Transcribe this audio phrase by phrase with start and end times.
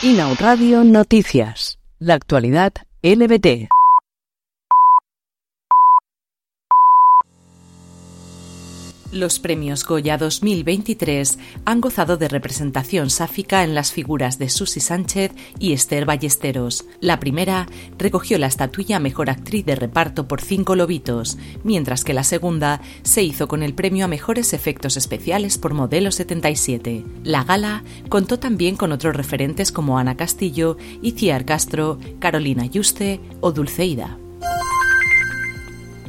[0.00, 1.80] Inau Radio Noticias.
[1.98, 2.72] La actualidad
[3.02, 3.68] LBT.
[9.10, 15.32] Los premios Goya 2023 han gozado de representación sáfica en las figuras de Susi Sánchez
[15.58, 16.84] y Esther Ballesteros.
[17.00, 22.22] La primera recogió la estatuilla Mejor Actriz de Reparto por Cinco Lobitos, mientras que la
[22.22, 27.02] segunda se hizo con el premio a Mejores Efectos Especiales por Modelo 77.
[27.24, 33.52] La gala contó también con otros referentes como Ana Castillo, Iciar Castro, Carolina Yuste o
[33.52, 34.18] Dulceida.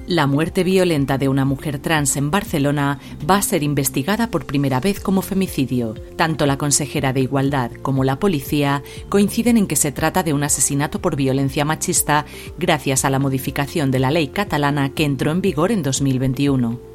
[0.09, 2.98] La muerte violenta de una mujer trans en Barcelona
[3.30, 5.94] va a ser investigada por primera vez como femicidio.
[6.16, 10.41] Tanto la consejera de Igualdad como la policía coinciden en que se trata de un
[10.41, 12.26] asesinato por violencia machista
[12.58, 16.89] gracias a la modificación de la ley catalana que entró en vigor en 2021.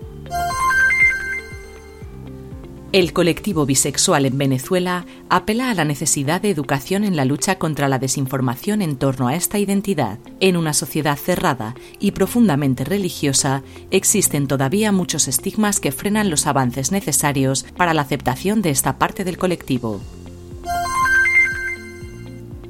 [2.95, 7.89] El colectivo bisexual en Venezuela apela a la necesidad de educación en la lucha contra
[7.89, 10.21] la desinformación en torno a esta identidad.
[10.39, 16.93] En una sociedad cerrada y profundamente religiosa, existen todavía muchos estigmas que frenan los avances
[16.93, 20.01] necesarios para la aceptación de esta parte del colectivo.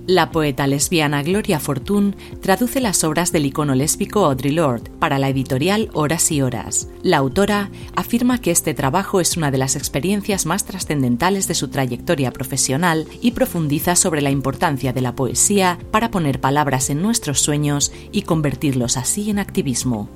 [0.06, 5.30] La poeta lesbiana Gloria Fortune traduce las obras del icono lésbico Audre Lorde para la
[5.30, 6.88] editorial Horas y Horas.
[7.02, 11.68] La autora afirma que este trabajo es una de las experiencias más trascendentales de su
[11.68, 17.40] trayectoria profesional y profundiza sobre la importancia de la poesía para poner palabras en nuestros
[17.40, 20.10] sueños y convertirlos así en activismo.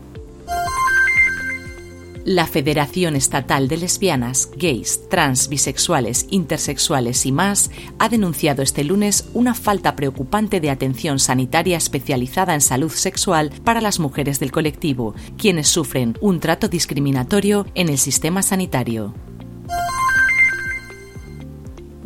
[2.28, 9.30] La Federación Estatal de Lesbianas, Gays, Trans, Bisexuales, Intersexuales y más ha denunciado este lunes
[9.32, 15.14] una falta preocupante de atención sanitaria especializada en salud sexual para las mujeres del colectivo,
[15.38, 19.14] quienes sufren un trato discriminatorio en el sistema sanitario.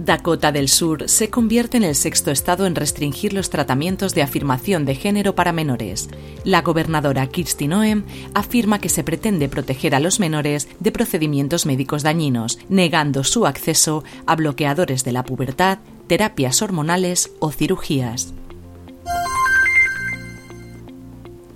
[0.04, 4.84] Dakota del Sur se convierte en el sexto estado en restringir los tratamientos de afirmación
[4.84, 6.08] de género para menores.
[6.44, 8.02] La gobernadora Kirsty Noem
[8.34, 14.02] afirma que se pretende proteger a los menores de procedimientos médicos dañinos, negando su acceso
[14.26, 15.78] a bloqueadores de la pubertad,
[16.08, 18.34] terapias hormonales o cirugías.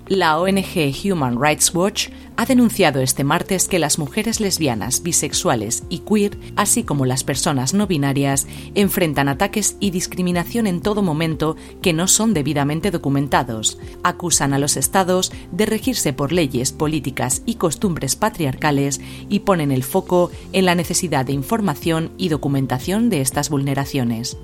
[0.08, 5.98] La ONG Human Rights Watch ha denunciado este martes que las mujeres lesbianas, bisexuales y
[6.00, 8.46] queer, así como las personas no binarias,
[8.76, 13.80] enfrentan ataques y discriminación en todo momento que no son debidamente documentados.
[14.04, 19.82] Acusan a los estados de regirse por leyes, políticas y costumbres patriarcales y ponen el
[19.82, 24.36] foco en la necesidad de información y documentación de estas vulneraciones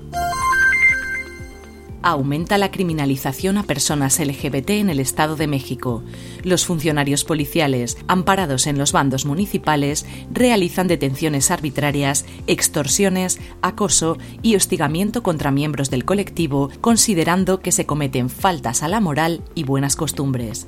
[2.03, 6.03] aumenta la criminalización a personas LGBT en el Estado de México.
[6.43, 15.23] Los funcionarios policiales, amparados en los bandos municipales, realizan detenciones arbitrarias, extorsiones, acoso y hostigamiento
[15.23, 20.67] contra miembros del colectivo, considerando que se cometen faltas a la moral y buenas costumbres.